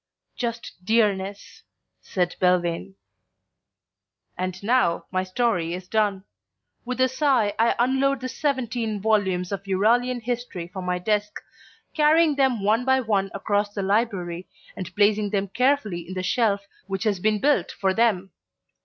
"Just 0.35 0.71
dearness," 0.83 1.61
said 2.01 2.35
Belvane. 2.39 2.95
And 4.35 4.63
now 4.63 5.05
my 5.11 5.23
story 5.23 5.75
is 5.75 5.87
done. 5.87 6.23
With 6.85 6.99
a 6.99 7.07
sigh 7.07 7.53
I 7.59 7.75
unload 7.77 8.19
the 8.21 8.27
seventeen 8.27 8.99
volumes 8.99 9.51
of 9.51 9.61
Euralian 9.65 10.23
History 10.23 10.67
from 10.67 10.85
my 10.85 10.97
desk, 10.97 11.39
carrying 11.93 12.33
them 12.35 12.63
one 12.63 12.83
by 12.83 12.99
one 12.99 13.29
across 13.35 13.75
the 13.75 13.83
library 13.83 14.47
and 14.75 14.89
placing 14.95 15.29
them 15.29 15.49
carefully 15.49 16.07
in 16.07 16.15
the 16.15 16.23
shelf 16.23 16.65
which 16.87 17.03
has 17.03 17.19
been 17.19 17.39
built 17.39 17.69
for 17.71 17.93
them. 17.93 18.31